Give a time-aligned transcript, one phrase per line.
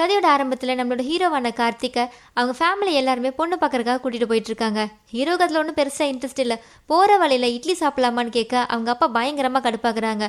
[0.00, 2.04] கதையோட ஆரம்பத்தில் நம்மளோட ஹீரோவான கார்த்திகை
[2.36, 4.80] அவங்க ஃபேமிலி எல்லாருமே பொண்ணு பார்க்கறதுக்காக கூட்டிகிட்டு போயிட்டுருக்காங்க.
[5.12, 6.56] ஹீரோ ஹீரோக்கு அதில் ஒன்றும் பெருசாக இன்ட்ரெஸ்ட் இல்லை.
[6.90, 10.24] போகிற வழியில் இட்லி சாப்பிடலாமான்னு கேட்க அவங்க அப்பா பயங்கரமாக கடுப்பாக்குறாங்க.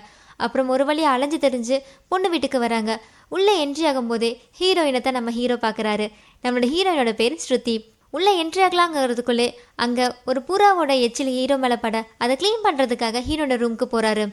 [0.46, 1.78] அப்புறம் ஒரு வழியாக அலைஞ்சு தெரிஞ்சு
[2.12, 2.92] பொண்ணு வீட்டுக்கு வராங்க.
[3.36, 6.08] உள்ளே என்ட்ரி ஆகும்போதே ஹீரோயினை தான் நம்ம ஹீரோ பார்க்குறாரு
[6.44, 7.76] நம்மளோட ஹீரோயினோட பேர் ஸ்ருதி.
[8.18, 9.50] உள்ளே என்ட்ரி ஆகலாங்கிறதுக்குள்ளே
[9.84, 14.26] அங்கே ஒரு புறாவோட எச்சில் ஹீரோ மேலே பட அதை க்ளீன் பண்ணுறதுக்காக ஹீரோட ரூமுக்கு போகிறாரு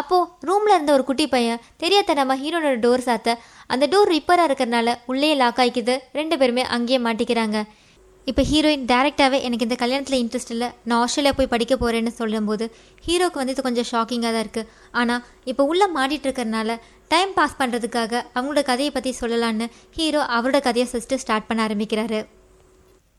[0.00, 3.36] அப்போது ரூமில் இருந்த ஒரு குட்டி பையன் தெரியாதனமா ஹீரோனோட டோர் சாத்த
[3.74, 7.58] அந்த டோர் ரிப்பராக இருக்கிறனால உள்ளே லாக் ஆகிக்குது ரெண்டு பேருமே அங்கேயே மாட்டிக்கிறாங்க.
[8.26, 12.64] இப்போ ஹீரோயின் டேரெக்டாகவே எனக்கு இந்த கல்யாணத்தில் இன்ட்ரெஸ்ட் இல்லை நான் ஆஸ்திரேலியா போய் படிக்க போகிறேன்னு சொல்லும்போது
[13.06, 14.68] ஹீரோக்கு வந்து இது கொஞ்சம் ஷாக்கிங்காக தான் இருக்குது
[15.00, 16.76] ஆனால் இப்போ உள்ளே மாட்டிகிட்டு இருக்கிறனால
[17.14, 22.20] டைம் பாஸ் பண்ணுறதுக்காக அவங்களோட கதையை பற்றி சொல்லலான்னு ஹீரோ அவரோட கதையை ஃபஸ்ட்டு ஸ்டார்ட் பண்ண ஆரம்பிக்கிறாரு.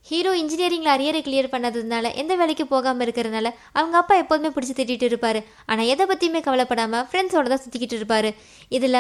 [0.09, 5.39] ஹீரோ இன்ஜினியரிங்கில் அரியரை கிளியர் பண்ணதுனால எந்த வேலைக்கு போகாமல் இருக்கிறதுனால அவங்க அப்பா எப்போதுமே பிடிச்சி திட்டிகிட்டு இருப்பார்.
[5.71, 8.27] ஆனால் எதை பற்றியுமே கவலைப்படாமல் ஃப்ரெண்ட்ஸோட தான் சுற்றிக்கிட்டு இருப்பார்.
[8.77, 8.99] இதில்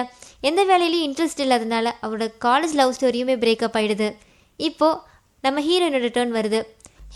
[0.49, 4.07] எந்த வேலையிலையும் இன்ட்ரெஸ்ட் இல்லாதனால அவரோட காலேஜ் லவ் ஸ்டோரியுமே பிரேக்கப் ஆயிடுது.
[4.59, 5.01] இப்போது
[5.43, 6.61] நம்ம ஹீரோயினோட டேர்ன் வருது.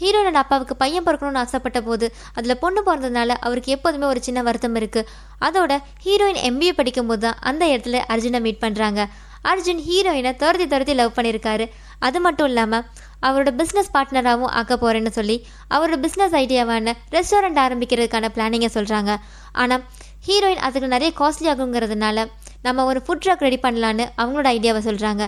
[0.02, 5.09] ஹீரோனோட அப்பாவுக்கு பையன் பிறக்கணும்னு ஆசைப்பட்ட போது அதில் பொண்ணு பிறந்ததுனால அவருக்கு எப்போதுமே ஒரு சின்ன வருத்தம் இருக்குது
[5.47, 5.73] அதோட
[6.05, 9.03] ஹீரோயின் எம்பிஏ படிக்கும்போது தான் அந்த இடத்துல அர்ஜுனை மீட் பண்ணுறாங்க
[9.52, 11.65] அர்ஜுன் ஹீரோயினை துரத்தி துரத்தி லவ் பண்ணியிருக்காரு.
[12.08, 12.85] அது மட்டும் இல்லாமல்
[13.21, 15.37] அவரோட பிஸ்னஸ் பார்ட்னராகவும் ஆக்க போகிறேன்னு சொல்லி
[15.71, 19.13] அவரோட பிஸ்னஸ் ஐடியாவான ரெஸ்டாரண்ட் ஆரம்பிக்கிறதுக்கான பிளானிங்கை சொல்கிறாங்க
[19.53, 19.83] ஆனால்
[20.27, 22.25] ஹீரோயின் அதுக்கு நிறைய காஸ்ட்லி ஆகுங்கிறதுனால
[22.61, 25.23] நம்ம ஒரு ஃபுட் ட்ரக் ரெடி பண்ணலான்னு அவங்களோட ஐடியாவை சொல்கிறாங்க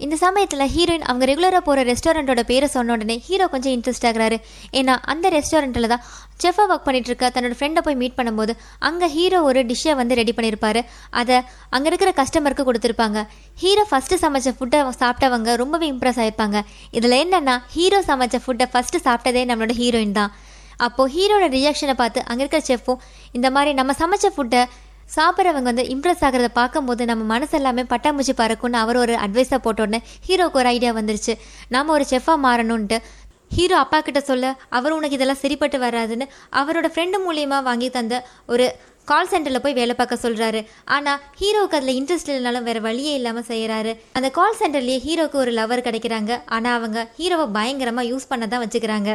[0.00, 4.36] இந்த சமயத்தில் ஹீரோயின் அவங்க ரெகுலராக போகிற ரெஸ்டாரண்ட்டோட பேரை சொன்ன உடனே ஹீரோ கொஞ்சம் இன்ட்ரெஸ்ட் ஆகிறாரு.
[4.78, 6.02] ஏன்னா அந்த ரெஸ்டாரண்ட்டில் தான்
[6.42, 8.52] செஃபாக ஒர்க் பண்ணிட்டு இருக்க தன்னோட ஃப்ரெண்டை போய் மீட் பண்ணும்போது
[8.88, 10.80] அங்கே ஹீரோ ஒரு டிஷ்ஷை வந்து ரெடி பண்ணியிருப்பாரு
[11.20, 11.36] அதை
[11.76, 13.20] அங்கே இருக்கிற கஸ்டமருக்கு கொடுத்துருப்பாங்க.
[13.62, 16.60] ஹீரோ ஃபஸ்ட்டு சமைச்ச ஃபுட்டை சாப்பிட்டவங்க ரொம்பவே இம்ப்ரெஸ் ஆயிருப்பாங்க.
[16.98, 20.32] இதில் என்னென்னா ஹீரோ சமைச்ச ஃபுட்டை ஃபஸ்ட்டு சாப்பிட்டதே நம்மளோட ஹீரோயின் தான்.
[20.86, 23.02] அப்போது ஹீரோட ரியாக்ஷனை பார்த்து அங்கே இருக்கிற செஃப்பும்
[23.38, 24.62] இந்த மாதிரி நம்ம சமைச்ச ஃபுட்டை
[25.16, 30.60] சாப்பிட்றவங்க வந்து இம்ப்ரெஸ் ஆகிறத பார்க்கும்போது நம்ம மனசு எல்லாமே பட்டாம்பூச்சி பறக்கும்னு அவர் ஒரு அட்வைஸாக போட்ட ஹீரோக்கு
[30.62, 31.34] ஒரு ஐடியா வந்துருச்சு.
[31.68, 32.98] நாம் ஒரு செஃப்பாக மாறணுன்ட்டு
[33.56, 36.26] ஹீரோ அப்பா கிட்ட சொல்ல அவர் உனக்கு இதெல்லாம் சரிப்பட்டு வராதுன்னு
[36.60, 38.66] அவரோட ஃப்ரெண்டு மூலியமாக வாங்கி தந்த ஒரு
[39.10, 43.92] கால் சென்டரில் போய் வேலை பார்க்க சொல்கிறாரு ஆனால் ஹீரோவுக்கு அதில் இன்ட்ரெஸ்ட் இல்லைனாலும் வேறு வழியே இல்லாமல் செய்கிறாரு
[44.12, 46.40] அந்த கால் சென்டர்லேயே ஹீரோக்கு ஒரு லவர் கிடைக்கிறாங்க.
[46.56, 49.12] ஆனால் அவங்க ஹீரோவை பயங்கரமாக யூஸ் பண்ண தான் வச்சுக்கிறாங்க.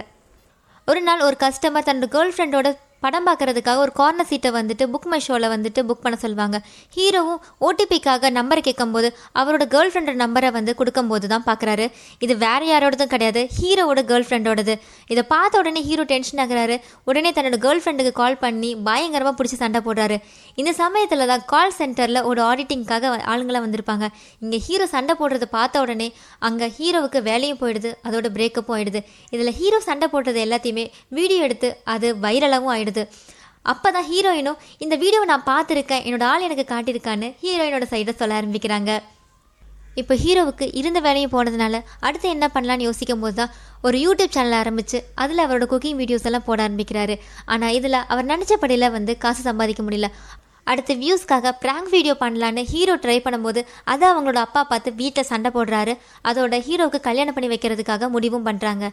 [0.87, 2.69] ஒரு நாள் ஒரு கஸ்டமர் தன்னோட கேர்ள் ஃப்ரெண்டோட
[3.03, 6.57] படம் பார்க்கறதுக்காக ஒரு கார்னர் சீட்டை வந்துட்டு புக் மை ஷோவில் வந்துட்டு புக் பண்ண சொல்லுவாங்க.
[6.95, 9.09] ஹீரோவும் ஓடிபிக்காக நம்பரை கேட்கும்போது
[9.41, 11.85] அவரோட கேர்ள் ஃப்ரெண்டோட நம்பரை வந்து கொடுக்கும்போது தான் பார்க்குறாரு.
[12.25, 13.43] இது வேற யாரோடதும் கிடையாது.
[13.57, 14.75] ஹீரோவோட கேர்ள் ஃப்ரெண்டோடது
[15.13, 16.77] இதை பார்த்த உடனே ஹீரோ டென்ஷன் ஆகிறாரு.
[17.09, 20.17] உடனே தன்னோட கேர்ள் ஃப்ரெண்டுக்கு கால் பண்ணி பயங்கரமாக பிடிச்சி சண்டை போடுறாரு.
[20.61, 24.05] இந்த சமயத்தில் தான் கால் சென்டரில் ஒரு ஆடிட்டிங்காக ஆளுங்களாம் வந்திருப்பாங்க.
[24.43, 26.09] இங்கே ஹீரோ சண்டை போடுறத பார்த்த உடனே
[26.49, 29.01] அங்கே ஹீரோவுக்கு வேலையும் போயிடுது அதோட பிரேக்கப்பும் ஆயிடுது.
[29.35, 30.85] இதில் ஹீரோ சண்டை போட்டது எல்லாத்தையுமே
[31.17, 32.87] வீடியோ எடுத்து அது வைரலாகவும் ஆயிடுது.
[33.71, 38.91] அப்போ தான் ஹீரோயினும் இந்த வீடியோவை நான் பார்த்துருக்கேன் என்னோட ஆள் எனக்கு காட்டியிருக்கான்னு ஹீரோயினோட சைடை சொல்ல ஆரம்பிக்கிறாங்க.
[40.01, 41.75] இப்போ ஹீரோவுக்கு இருந்த வேலையும் போனதுனால
[42.07, 43.53] அடுத்து என்ன பண்ணலான்னு யோசிக்கும் போது தான்
[43.87, 47.15] ஒரு யூடியூப் சேனல் ஆரம்பித்து அதில் அவரோட குக்கிங் வீடியோஸ் எல்லாம் போட ஆரம்பிக்கிறாரு.
[47.53, 50.09] ஆனால் இதில் அவர் நினச்சபடியில் வந்து காசு சம்பாதிக்க முடியல.
[50.71, 53.61] அடுத்து வியூஸ்க்காக ப்ராங்க் வீடியோ பண்ணலான்னு ஹீரோ ட்ரை பண்ணும்போது
[53.93, 55.95] அதை அவங்களோட அப்பா பார்த்து வீட்டில் சண்டை போடுறாரு.
[56.29, 58.87] அதோட ஹீரோவுக்கு கல்யாணம் பண்ணி வைக்கிறதுக்காக முடிவும் பண்ணுறாங்க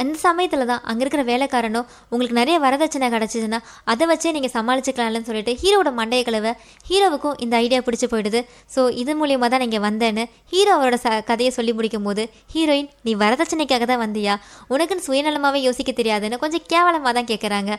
[0.00, 1.80] அந்த சமயத்தில் தான் அங்கே இருக்கிற வேலைக்காரனோ
[2.12, 3.58] உங்களுக்கு நிறைய வரதட்சணை கிடச்சிதுன்னா
[3.92, 6.52] அதை வச்சே நீங்கள் சமாளிச்சுக்கலாம்னு சொல்லிட்டு ஹீரோவோட மண்டைய கலவை
[6.90, 8.42] ஹீரோவுக்கும் இந்த ஐடியா பிடிச்சி போயிடுது.
[8.74, 12.24] ஸோ இது மூலியமாக தான் நீங்கள் வந்தேன்னு ஹீரோ அவரோட ச கதையை சொல்லி முடிக்கும் போது
[12.54, 14.36] ஹீரோயின் நீ வரதட்சணைக்காக தான் வந்தியா?
[14.74, 17.72] உனக்குன்னு சுயநலமாகவே யோசிக்க தெரியாதுன்னு கொஞ்சம் கேவலமாக தான் கேட்குறாங்க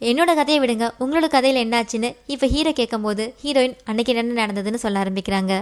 [0.00, 0.86] என்னோட கதையை விடுங்க.
[1.02, 5.54] உங்களோட கதையில் என்னாச்சுன்னு இப்போ ஹீரோ கேட்கும்போது ஹீரோயின் அன்னைக்கு என்ன நடந்ததுன்னு சொல்ல ஆரம்பிக்கிறாங்க.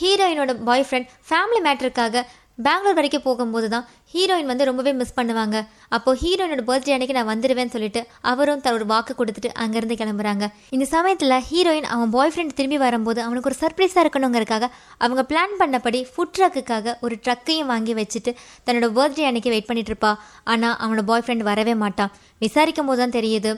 [0.00, 2.22] ஹீரோயினோட பாய் ஃப்ரெண்ட் ஃபேமிலி மேட்டருக்காக
[2.58, 5.56] பெங்களூர் வரைக்கும் போகும்போது தான் ஹீரோயின் வந்து ரொம்பவே மிஸ் பண்ணுவாங்க.
[5.96, 10.46] அப்போது ஹீரோயினோட பர்த்டே அன்னைக்கு நான் வந்துடுவேன்னு சொல்லிட்டு அவரும் தன்னோட வாக்கு கொடுத்துட்டு அங்கேருந்து கிளம்புறாங்க.
[10.76, 14.68] இந்த சமயத்தில் ஹீரோயின் அவன் பாய் ஃப்ரெண்ட் திரும்பி வரும்போது அவனுக்கு ஒரு சர்ப்ரைஸாக இருக்கணுங்கிறதுக்காக
[15.06, 18.32] அவங்க பிளான் பண்ணபடி ஃபுட் ட்ரக்குக்காக ஒரு ட்ரக்கையும் வாங்கி வச்சுட்டு
[18.66, 20.12] தன்னோட பர்த்டே அன்னைக்கு வெயிட் பண்ணிட்டு இருப்பா.
[20.54, 22.12] ஆனால் அவனோட பாய் ஃப்ரெண்ட் வரவே மாட்டான்.
[22.46, 23.52] விசாரிக்கும் போது தான் தெரியுது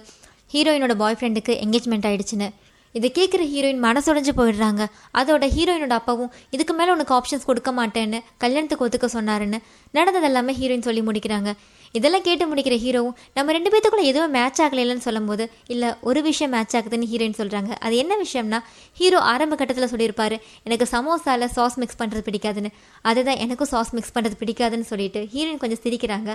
[0.54, 2.48] ஹீரோயினோட பாய் ஃப்ரெண்டுக்கு என்கேஜ்மெண்ட் ஆயிடுச்சுன்னு.
[2.98, 4.82] இதை கேட்குற ஹீரோயின் மனசுடைஞ்சு போயிடுறாங்க.
[5.20, 9.60] அதோட ஹீரோயினோட அப்பாவும் இதுக்கு மேலே உனக்கு ஆப்ஷன்ஸ் கொடுக்க மாட்டேன்னு கல்யாணத்துக்கு ஒத்துக்க சொன்னாருன்னு
[9.98, 11.52] நடந்தது எல்லாமே ஹீரோயின் சொல்லி முடிக்கிறாங்க.
[11.98, 16.74] இதெல்லாம் கேட்டு முடிக்கிற ஹீரோவும் நம்ம ரெண்டு பேத்துக்குள்ள எதுவும் மேட்ச் ஆகலைன்னு சொல்லும்போது இல்லை ஒரு விஷயம் மேட்ச்
[16.78, 18.58] ஆகுதுன்னு ஹீரோயின் சொல்கிறாங்க அது என்ன விஷயம்னா
[19.00, 20.38] ஹீரோ ஆரம்ப கட்டத்தில் சொல்லியிருப்பாரு
[20.68, 22.72] எனக்கு சமோசாவில் சாஸ் மிக்ஸ் பண்ணுறது பிடிக்காதுன்னு.
[23.10, 26.30] அதுதான் எனக்கும் சாஸ் மிக்ஸ் பண்ணுறது பிடிக்காதுன்னு சொல்லிட்டு ஹீரோயின் கொஞ்சம் சிரிக்கிறாங்க.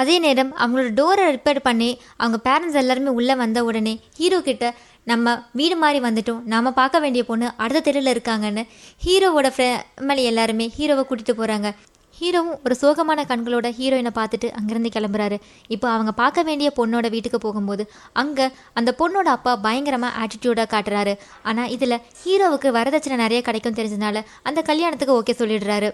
[0.00, 1.90] அதே நேரம் அவங்களோட டோரை ரிப்பேர் பண்ணி
[2.22, 4.66] அவங்க பேரண்ட்ஸ் எல்லாருமே உள்ளே வந்த உடனே ஹீரோ கிட்ட
[5.10, 8.64] நம்ம வீடு மாதிரி வந்துட்டோம் நாம் பார்க்க வேண்டிய பொண்ணு அடுத்த தெருவில் இருக்காங்கன்னு
[9.04, 11.70] ஹீரோவோட ஃபேமிலி எல்லாருமே ஹீரோவை கூட்டிகிட்டு போகிறாங்க
[12.18, 15.36] ஹீரோவும் ஒரு சோகமான கண்களோட ஹீரோயினை பார்த்துட்டு அங்கேருந்து கிளம்புறாரு.
[15.74, 17.82] இப்போ அவங்க பார்க்க வேண்டிய பொண்ணோட வீட்டுக்கு போகும்போது
[18.22, 18.46] அங்கே
[18.78, 21.12] அந்த பொண்ணோட அப்பா பயங்கரமாக ஆட்டிடியூடாக காட்டுறாரு.
[21.48, 25.90] ஆனால் இதில் ஹீரோவுக்கு வரதட்சணை நிறைய கிடைக்கும் தெரிஞ்சதுனால அந்த கல்யாணத்துக்கு ஓகே சொல்லிடுறாரு.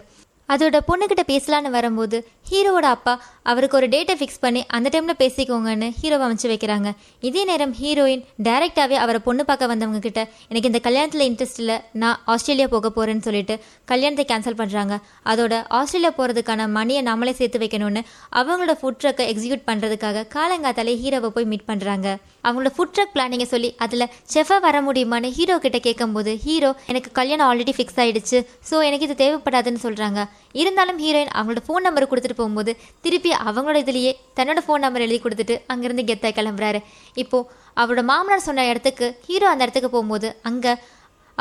[0.49, 2.17] அதோட பொண்ணுக்கிட்ட பேசலான்னு வரும்போது
[2.51, 3.13] ஹீரோவோட அப்பா
[3.43, 6.89] அவருக்கு ஒரு டேட்டை ஃபிக்ஸ் பண்ணி அந்த டைமில் பேசிக்கோங்கன்னு ஹீரோவை அமைச்சு வைக்கிறாங்க.
[7.21, 12.19] இதே நேரம் ஹீரோயின் டைரெக்டாகவே அவரை பொண்ணு பார்க்க வந்தவங்க கிட்ட எனக்கு இந்த கல்யாணத்தில் இன்ட்ரெஸ்ட் இல்லை நான்
[12.27, 13.55] ஆஸ்திரேலியா போக போகிறேன்னு சொல்லிட்டு
[13.85, 14.97] கல்யாணத்தை கேன்சல் பண்ணுறாங்க
[15.27, 18.03] அதோட ஆஸ்திரேலியா போகிறதுக்கான மணியை நம்மளே சேர்த்து வைக்கணும்னு
[18.33, 22.07] அவங்களோட ஃபுட் ட்ரக்கை எக்ஸிக்யூட் பண்ணுறதுக்காக காலங்காத்தாலே ஹீரோவை போய் மீட் பண்ணுறாங்க
[22.45, 27.49] அவங்களோட ஃபுட் ட்ரக் பிளானிங்கை சொல்லி அதில் செஃபாக வர முடியுமான்னு ஹீரோ கிட்ட கேட்கும்போது ஹீரோ எனக்கு கல்யாணம்
[27.51, 30.21] ஆல்ரெடி ஃபிக்ஸ் ஆகிடுச்சு ஸோ எனக்கு இது தேவைப்படாதுன்னு சொல்கிறாங்க
[30.61, 32.73] இருந்தாலும் ஹீரோயின் அவங்களோட ஃபோன் நம்பர் கொடுத்துட்டு போகும்போது
[33.05, 36.81] திருப்பி அவங்களோட இதுலேயே தன்னோட ஃபோன் நம்பர் எழுதி கொடுத்துட்டு அங்கேருந்து கெத்தாய் கிளம்புறாரு.
[37.23, 37.49] இப்போது
[37.83, 40.75] அவரோட மாமனார் சொன்ன இடத்துக்கு ஹீரோ அந்த இடத்துக்கு போகும்போது அங்கே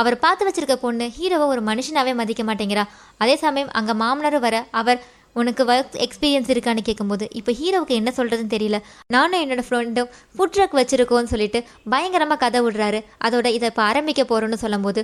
[0.01, 2.86] அவர் பார்த்து வச்சிருக்க பொண்ணு ஹீரோவை ஒரு மனுஷனாவே மதிக்க மாட்டேங்கிறா.
[3.24, 5.01] அதே சமயம் அங்கே மாமனாரும் வர அவர்
[5.42, 8.78] உனக்கு ஒர்க் எக்ஸ்பீரியன்ஸ் இருக்கான்னு கேட்கும்போது இப்போ ஹீரோவுக்கு என்ன சொல்கிறதுன்னு தெரியல.
[9.16, 11.60] நானும் என்னோட ஃப்ரெண்டும் ஃபுட் ட்ரக் வச்சுருக்கோன்னு சொல்லிட்டு
[11.94, 13.00] பயங்கரமாக கதை விடுறாரு.
[13.28, 15.04] அதோட இதை இப்போ ஆரம்பிக்க போகிறோன்னு சொல்லும்போது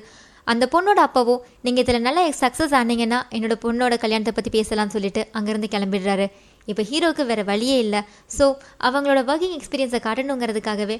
[0.51, 5.69] அந்த பொண்ணோட அப்பாவோ நீங்கள் இதில் நல்லா சக்ஸஸ் ஆனீங்கன்னா என்னோட பொண்ணோட கல்யாணத்தை பற்றி பேசலாம்னு சொல்லிட்டு அங்கேருந்து
[5.75, 6.27] கிளம்பிடுறாரு.
[6.71, 8.01] இப்போ ஹீரோவுக்கு வேறு வழியே இல்லை.
[8.37, 8.45] ஸோ
[8.87, 10.97] அவங்களோட ஒர்க்கிங் எக்ஸ்பீரியன்ஸை காட்டணுங்கிறதுக்காகவே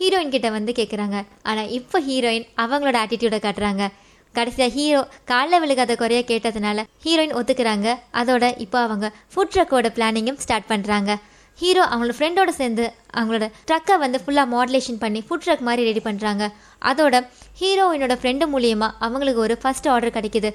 [0.00, 1.16] ஹீரோயின் கிட்ட வந்து கேட்குறாங்க
[1.50, 3.84] ஆனால் இப்போ ஹீரோயின் அவங்களோட ஆட்டிடியூடை காட்டுறாங்க.
[4.34, 5.00] கடைசியாக ஹீரோ
[5.30, 7.88] காலைல விழுகாத குறைய கேட்டதுனால ஹீரோயின் ஒத்துக்கிறாங்க.
[8.20, 11.10] அதோட இப்போ அவங்க ஃபுட் ட்ரக்கோட பிளானிங்கும் ஸ்டார்ட் பண்ணுறாங்க
[11.60, 12.84] ஹீரோ அவங்களோட ஃப்ரெண்டோட சேர்ந்து
[13.18, 16.44] அவங்களோட ட்ரக்கை வந்து ஃபுல்லாக மாடலேஷன் பண்ணி ஃபுட் ட்ரக் மாதிரி ரெடி பண்ணுறாங்க
[16.90, 17.16] அதோட
[17.60, 20.50] ஹீரோயினோட ஃப்ரெண்டு மூலியமாக அவங்களுக்கு ஒரு ஃபர்ஸ்ட் ஆர்டர் கிடைக்கிது.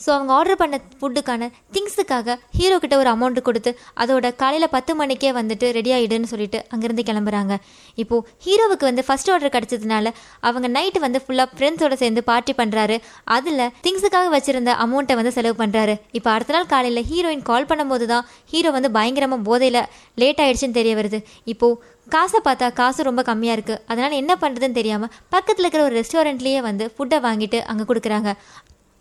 [0.00, 3.70] ஸோ அவங்க ஆர்டர் பண்ண ஃபுட்டுக்கான திங்ஸுக்காக ஹீரோ கிட்ட ஒரு அமௌண்ட் கொடுத்து
[4.02, 7.54] அதோட காலையில் பத்து மணிக்கே வந்துட்டு ரெடி ஆகிடுன்னு சொல்லிட்டு அங்கேருந்து கிளம்புறாங்க.
[8.02, 10.12] இப்போது ஹீரோவுக்கு வந்து ஃபஸ்ட் ஆர்டர் கிடச்சதுனால
[10.48, 12.98] அவங்க நைட்டு வந்து ஃபுல்லாக ஃப்ரெண்ட்ஸோட சேர்ந்து பார்ட்டி பண்ணுறாரு
[13.36, 18.26] அதில் திங்ஸுக்காக வச்சுருந்த அமௌண்ட்டை வந்து செலவு பண்ணுறாரு இப்போ அடுத்த நாள் காலையில் ஹீரோயின் கால் பண்ணும்போது தான்
[18.52, 19.82] ஹீரோ வந்து பயங்கரமாக போதையில்
[20.22, 21.20] லேட் ஆகிடுச்சின்னு தெரிய வருது.
[21.54, 21.80] இப்போது
[22.14, 26.86] காசை பார்த்தா காசு ரொம்ப கம்மியாக இருக்குது அதனால் என்ன பண்ணுறதுன்னு தெரியாமல் பக்கத்தில் இருக்கிற ஒரு ரெஸ்டாரண்ட்லேயே வந்து
[26.96, 28.30] ஃபுட்டை வாங்கிட்டு அங்கே கொடுக்குறாங்க.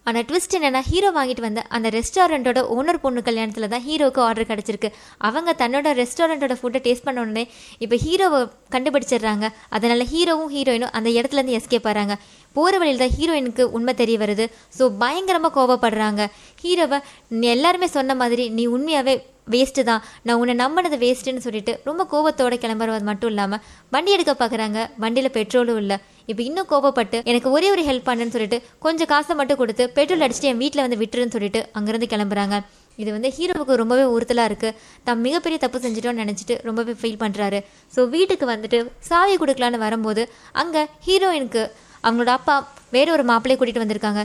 [0.09, 4.89] ஆனால் ட்விஸ்ட் என்னென்னா ஹீரோ வாங்கிட்டு வந்த அந்த ரெஸ்டாரண்ட்டோட ஓனர் பொண்ணு கல்யாணத்தில் தான் ஹீரோவுக்கு ஆர்டர் கிடச்சிருக்கு.
[5.27, 7.43] அவங்க தன்னோட ரெஸ்டாரண்ட்டோட ஃபுட்டை டேஸ்ட் பண்ண உடனே
[7.83, 8.39] இப்போ ஹீரோவை
[8.75, 9.45] கண்டுபிடிச்சிடுறாங்க.
[9.75, 12.15] அதனால் ஹீரோவும் ஹீரோயினும் அந்த இடத்துலேருந்து எஸ்கேப் ஆகிறாங்க
[12.55, 14.47] போகிற வழியில் தான் ஹீரோயினுக்கு உண்மை தெரிய வருது.
[14.77, 16.23] ஸோ பயங்கரமாக கோவப்படுறாங்க.
[16.63, 16.99] ஹீரோவை
[17.41, 19.15] நீ எல்லாருமே சொன்ன மாதிரி நீ உண்மையாகவே
[19.53, 20.03] வேஸ்ட்டு தான்.
[20.25, 23.63] நான் உன்னை நம்பினது வேஸ்ட்டுன்னு சொல்லிட்டு ரொம்ப கோவத்தோடு கிளம்புறது மட்டும் இல்லாமல்
[23.95, 25.97] வண்டி எடுக்க பார்க்குறாங்க வண்டியில் பெட்ரோலும் இல்லை.
[26.31, 30.51] இப்போ இன்னும் கோபப்பட்டு எனக்கு ஒரே ஒரு ஹெல்ப் பண்ணுன்னு சொல்லிட்டு கொஞ்சம் காசை மட்டும் கொடுத்து பெட்ரோல் அடிச்சுட்டு
[30.51, 32.57] என் வீட்டில் வந்து விட்டுருன்னு சொல்லிட்டு அங்கேருந்து கிளம்புறாங்க.
[33.01, 34.75] இது வந்து ஹீரோவுக்கு ரொம்பவே உறுத்தலாக இருக்குது
[35.07, 37.59] தான் மிகப்பெரிய தப்பு செஞ்சிட்டோன்னு நினச்சிட்டு ரொம்பவே ஃபீல் பண்ணுறாரு
[37.95, 38.79] ஸோ வீட்டுக்கு வந்துட்டு
[39.09, 40.23] சாவி கொடுக்கலான்னு வரும்போது
[40.63, 41.63] அங்கே ஹீரோயினுக்கு
[42.05, 42.55] அவங்களோட அப்பா
[42.95, 44.23] வேற ஒரு மாப்பிள்ளையை கூட்டிகிட்டு வந்திருக்காங்க.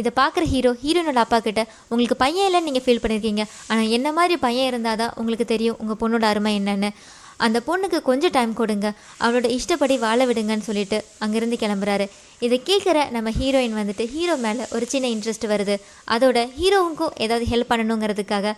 [0.00, 1.60] இதை பார்க்குற ஹீரோ ஹீரோனோட அப்பா கிட்ட
[1.92, 5.98] உங்களுக்கு பையன் இல்லைன்னு நீங்கள் ஃபீல் பண்ணியிருக்கீங்க ஆனால் என்ன மாதிரி பையன் இருந்தால் தான் உங்களுக்கு தெரியும் உங்கள்
[6.02, 6.90] பொண்ணோட அருமை என்னன்னு.
[7.46, 8.88] அந்த பொண்ணுக்கு கொஞ்சம் டைம் கொடுங்க.
[9.24, 12.06] அவளோட இஷ்டப்படி வாழ விடுங்கன்னு சொல்லிட்டு அங்கேருந்து கிளம்புறாரு.
[12.46, 15.76] இதை கேட்குற நம்ம ஹீரோயின் வந்துட்டு ஹீரோ மேலே ஒரு சின்ன இன்ட்ரெஸ்ட் வருது.
[16.14, 18.54] அதோட ஹீரோவுக்கும் ஏதாவது ஹெல்ப் பண்ணணுங்கிறதுக்காக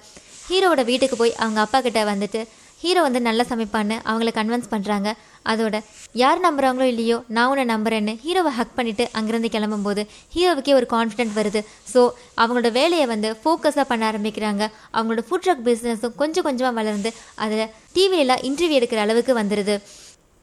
[0.51, 2.41] ஹீரோவோட வீட்டுக்கு போய் அவங்க அப்பா கிட்ட வந்துட்டு
[2.83, 5.09] ஹீரோ வந்து நல்லா சமைப்பான்னு அவங்கள கன்வின்ஸ் பண்ணுறாங்க
[5.47, 5.77] அதோட
[6.23, 10.03] யார் நம்புகிறாங்களோ இல்லையோ நான் உன்னை நம்புறேன்னு ஹீரோவை ஹக் பண்ணிவிட்டு அங்கேருந்து கிளம்பும்போது
[10.35, 11.63] ஹீரோவுக்கே ஒரு கான்ஃபிடென்ட் வருது.
[11.93, 12.03] ஸோ
[12.43, 14.63] அவங்களோட வேலையை வந்து ஃபோக்கஸாக பண்ண ஆரம்பிக்கிறாங்க.
[14.97, 17.13] அவங்களோட ஃபுட் ட்ரக் பிஸ்னஸும் கொஞ்சம் கொஞ்சமாக வளர்ந்து
[17.47, 19.77] அதில் டிவியெல்லாம் இன்டர்வியூ எடுக்கிற அளவுக்கு வந்துடுது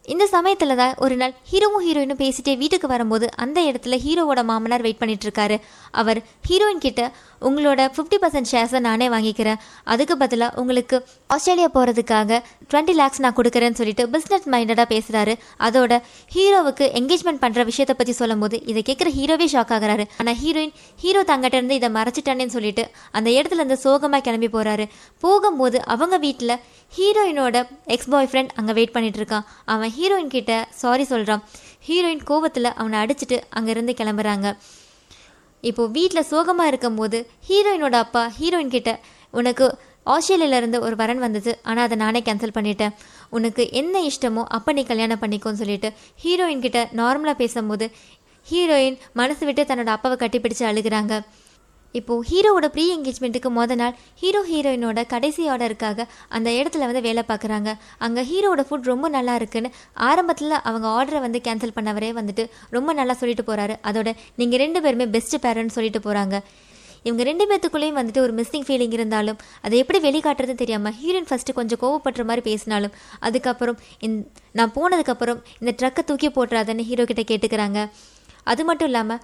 [0.06, 5.00] இந்த சமயத்தில் தான் ஒரு நாள் ஹீரோவும் ஹீரோயினும் பேசிட்டே வீட்டுக்கு வரும்போது அந்த இடத்துல ஹீரோவோட மாமனார் வெயிட்
[5.02, 5.58] பண்ணிட்டு
[6.02, 7.02] அவர் ஹீரோயின் கிட்ட
[7.48, 9.60] உங்களோட ஃபிஃப்டி பர்சன்ட் ஷேர்ஸை நானே வாங்கிக்கிறேன்.
[9.84, 10.98] அதுக்கு பதிலாக உங்களுக்கு
[11.36, 12.38] ஆஸ்திரேலியா போகிறதுக்காக
[12.72, 15.34] டுவெண்ட்டி லேக்ஸ் நான் கொடுக்குறேன்னு சொல்லிட்டு பிஸ்னஸ் மைண்டடாக பேசுகிறாரு
[15.68, 15.94] அதோட
[16.36, 20.06] ஹீரோவுக்கு என்கேஜ்மெண்ட் பண்ணுற விஷயத்தை பற்றி சொல்லும்போது இதை கேட்குற ஹீரோவே ஷாக் ஆகுறாரு.
[20.20, 22.86] ஆனால் ஹீரோயின் ஹீரோ தங்கிட்ட இருந்து இதை மறைச்சிட்டானேன்னு சொல்லிட்டு
[23.20, 24.86] அந்த இடத்துல இருந்து சோகமாக கிளம்பி போகிறாரு
[25.26, 26.56] போகும்போது அவங்க வீட்டில்
[26.98, 27.58] ஹீரோயினோட
[27.96, 29.46] எக்ஸ் பாய் ஃப்ரெண்ட் அங்கே வெயிட் பண்ணிட்டு இருக்கான்.
[29.74, 31.44] அவன் ஹீரோயின் கிட்ட சாரி சொல்கிறான்
[31.88, 34.48] ஹீரோயின் கோவத்தில் அவனை அடிச்சுட்டு அங்கேருந்து கிளம்புறாங்க.
[35.64, 37.20] இப்போது வீட்டில் சோகமாக இருக்கும்போது
[37.50, 38.92] ஹீரோயினோட அப்பா ஹீரோயின் கிட்ட
[39.40, 39.66] உனக்கு
[40.14, 41.54] ஆஸ்திரேலியாவிலேருந்து ஒரு வரன் வந்தது.
[41.70, 42.94] ஆனால் அதை நானே கேன்சல் பண்ணிட்டேன்.
[43.38, 45.92] உனக்கு என்ன இஷ்டமோ அப்போ நீ கல்யாணம் பண்ணிக்கோன்னு சொல்லிட்டு
[46.26, 47.88] ஹீரோயின் கிட்ட நார்மலாக பேசும்போது
[48.46, 51.16] ஹீரோயின் மனசு விட்டு தன்னோட அப்பாவை கட்டிப்பிடிச்சு அழுகிறாங்க.
[51.96, 57.70] இப்போது ஹீரோவோட ப்ரீ என்கேஜ்மெண்ட்டுக்கு மொதல் நாள் ஹீரோ ஹீரோயினோட கடைசி ஆர்டருக்காக அந்த இடத்துல வந்து வேலை பார்க்குறாங்க.
[58.06, 59.70] அங்கே ஹீரோவோட ஃபுட் ரொம்ப நல்லா இருக்குன்னு
[60.10, 62.46] ஆரம்பத்தில் அவங்க ஆர்டரை வந்து கேன்சல் பண்ணவரே வந்துட்டு
[62.78, 64.12] ரொம்ப நல்லா சொல்லிட்டு போகிறாரு அதோட
[64.42, 66.38] நீங்கள் ரெண்டு பேருமே பெஸ்ட் பேரண்ட்னு சொல்லிட்டு போகிறாங்க
[67.08, 71.82] இவங்க ரெண்டு பேத்துக்குள்ளேயும் வந்துட்டு ஒரு மிஸ்ஸிங் ஃபீலிங் இருந்தாலும் அதை எப்படி வெளிக்காட்டுறதுன்னு தெரியாமல் ஹீரோயின் ஃபஸ்ட்டு கொஞ்சம்
[71.84, 72.94] கோவப்படுற மாதிரி பேசினாலும்
[73.28, 74.18] அதுக்கப்புறம் இந்
[74.60, 77.80] நான் போனதுக்கப்புறம் இந்த ட்ரக்கை தூக்கி போட்டுறாதன்னு ஹீரோ கிட்ட கேட்டுக்கிறாங்க.
[78.52, 79.22] அது மட்டும் இல்லாமல்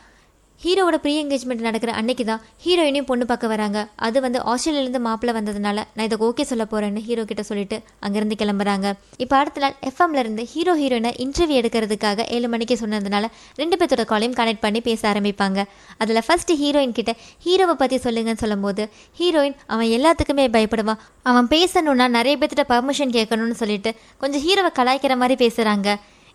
[0.62, 3.80] ஹீரோவோட ப்ரீ என்கேஜ்மெண்ட் நடக்கிற அன்னைக்கு தான் ஹீரோயினையும் பொண்ணு பார்க்க வராங்க.
[4.06, 8.88] அது வந்து ஆஸ்திரேலியிலேருந்து மாப்பிள்ளை வந்ததுனால நான் இதை ஓகே சொல்ல போகிறேன்னு ஹீரோ கிட்ட சொல்லிட்டு அங்கேருந்து கிளம்புறாங்க.
[9.24, 13.32] இப்போ அடுத்த நாள் எஃப்எம்ல இருந்து ஹீரோ ஹீரோயினை இன்டர்வியூ எடுக்கிறதுக்காக ஏழு மணிக்கு சொன்னதுனால
[13.62, 15.60] ரெண்டு பேர்த்தோட காலையும் கனெக்ட் பண்ணி பேச ஆரம்பிப்பாங்க.
[16.06, 17.14] அதில் ஃபர்ஸ்ட் ஹீரோயின் கிட்ட
[17.48, 18.86] ஹீரோவை பற்றி சொல்லுங்கன்னு சொல்லும்போது
[19.22, 21.04] ஹீரோயின் அவன் எல்லாத்துக்குமே பயப்படுவான்.
[21.32, 23.94] அவன் பேசணும்னா நிறைய பேர்த்திட்ட பர்மிஷன் கேட்கணும்னு சொல்லிட்டு
[24.24, 25.90] கொஞ்சம் ஹீரோவை கலாய்க்கிற மாதிரி பேசுகிறாங்க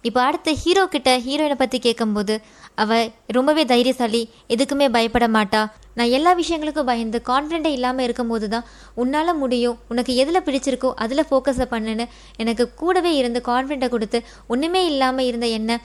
[0.04, 2.34] இப்போ அடுத்து ஹீரோ கிட்ட ஹீரோயினை பற்றி கேட்கும்போது
[2.82, 2.98] அவ
[3.36, 4.20] ரொம்பவே தைரியசாலி
[4.54, 5.60] எதுக்குமே பயப்பட மாட்டா.
[5.98, 8.66] நான் எல்லா விஷயங்களுக்கும் பயந்து கான்ஃபிடென்ட்டே இல்லாமல் இருக்கும்போது தான்
[9.02, 12.04] உன்னால் முடியும் உனக்கு எதில் பிடிச்சிருக்கோ அதில் ஃபோக்கஸை பண்ணுன்னு
[12.42, 15.80] எனக்கு கூடவே இருந்து கான்ஃபிடென்ட்டை கொடுத்து ஒன்றுமே இல்லாமல் இருந்த என்ன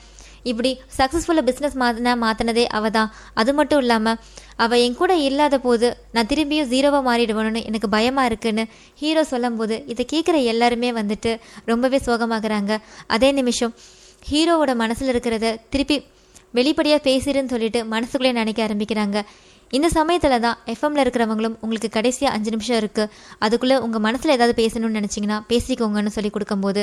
[0.50, 4.18] இப்படி சக்ஸஸ்ஃபுல்லாக பிஸ்னஸ் மாற்றினா மாற்றினதே அவ தான் அது மட்டும் இல்லாமல்
[4.64, 8.64] அவள் என் கூட இல்லாத போது நான் திரும்பியும் ஜீரோவாக மாறிடுவேணும்னு எனக்கு பயமாக இருக்குன்னு
[9.02, 11.32] ஹீரோ சொல்லும்போது இதை கேட்குற எல்லாருமே வந்துட்டு
[11.64, 12.72] ரொம்பவே சோகமாகறாங்க.
[13.06, 13.74] அதே நிமிஷம்
[14.24, 15.96] ஹீரோவோட மனசில் இருக்கிறத திருப்பி
[16.54, 19.18] வெளிப்படையாக பேசிடுன்னு சொல்லிட்டு மனசுக்குள்ளே நினைக்க ஆரம்பிக்கிறாங்க.
[19.70, 24.98] இந்த சமயத்தில் தான் எஃப்எம்ல இருக்கிறவங்களும் உங்களுக்கு கடைசியாக அஞ்சு நிமிஷம் இருக்குது அதுக்குள்ளே உங்கள் மனசில் ஏதாவது பேசணும்னு
[25.00, 26.82] நினச்சிங்கன்னா பேசிக்கோங்கன்னு சொல்லி கொடுக்கும்போது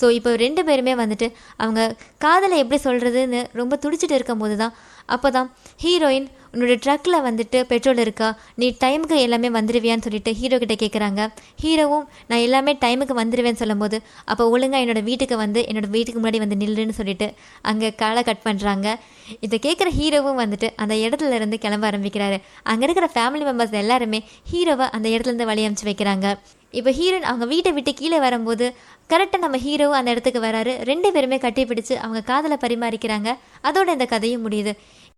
[0.00, 1.80] ஸோ இப்போ ரெண்டு பேருமே வந்துட்டு அவங்க
[2.18, 4.74] காதலை எப்படி சொல்கிறதுன்னு ரொம்ப துடிச்சிட்டு இருக்கும்போது தான்
[5.06, 5.48] அப்போ தான்
[5.82, 8.28] ஹீரோயின் உன்னோட ட்ரக்கில் வந்துட்டு பெட்ரோல் இருக்கா?
[8.60, 11.20] நீ டைமுக்கு எல்லாமே வந்துடுவியான்னு சொல்லிட்டு ஹீரோ கிட்ட கேட்குறாங்க
[11.62, 13.98] ஹீரோவும் நான் எல்லாமே டைமுக்கு வந்துடுவேன்னு சொல்லும்போது
[14.30, 17.28] அப்போ ஒழுங்காக என்னோட வீட்டுக்கு வந்து என்னோட வீட்டுக்கு முன்னாடி வந்து நில்லுன்னு சொல்லிட்டு
[17.72, 18.96] அங்கே காலை கட் பண்ணுறாங்க
[19.46, 22.38] இதை கேட்குற ஹீரோவும் வந்துட்டு அந்த இடத்துல இருந்து கிளம்ப ஆரம்பிக்கிறாரு.
[22.70, 24.20] அங்கே இருக்கிற ஃபேமிலி மெம்பர்ஸ் எல்லாருமே
[24.52, 26.28] ஹீரோவை அந்த இடத்துலேருந்து வழி அனுப்பிச்சு வைக்கிறாங்க.
[26.78, 28.66] இப்போ ஹீரோன் அவங்க வீட்டை விட்டு கீழே வரும்போது
[29.12, 30.72] கரெக்டாக நம்ம ஹீரோவும் அந்த இடத்துக்கு வராரு.
[30.90, 33.30] ரெண்டு பேருமே கட்டி பிடிச்சு அவங்க காதலை பரிமாறிக்கிறாங்க.
[33.68, 34.74] அதோட இந்த கதையும் முடியுது.